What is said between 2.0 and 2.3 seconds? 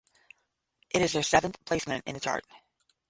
in the